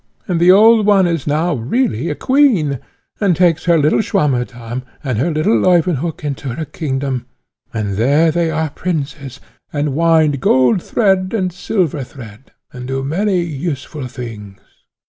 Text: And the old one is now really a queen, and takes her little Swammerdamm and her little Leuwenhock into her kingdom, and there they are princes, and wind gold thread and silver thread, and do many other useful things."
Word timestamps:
And 0.27 0.39
the 0.39 0.51
old 0.51 0.87
one 0.87 1.05
is 1.05 1.27
now 1.27 1.53
really 1.53 2.09
a 2.09 2.15
queen, 2.15 2.79
and 3.19 3.35
takes 3.35 3.65
her 3.65 3.77
little 3.77 4.01
Swammerdamm 4.01 4.81
and 5.03 5.19
her 5.19 5.29
little 5.29 5.55
Leuwenhock 5.55 6.23
into 6.23 6.49
her 6.49 6.65
kingdom, 6.65 7.27
and 7.71 7.97
there 7.97 8.31
they 8.31 8.49
are 8.49 8.71
princes, 8.71 9.39
and 9.71 9.93
wind 9.95 10.39
gold 10.39 10.81
thread 10.81 11.35
and 11.37 11.53
silver 11.53 12.03
thread, 12.03 12.51
and 12.73 12.87
do 12.87 13.03
many 13.03 13.41
other 13.43 13.53
useful 13.53 14.07
things." 14.07 14.59